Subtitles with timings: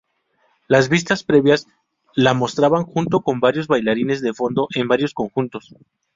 [0.67, 1.67] Las vistas previas
[2.15, 5.75] la mostraban junto con varios bailarines de fondo en varios conjuntos.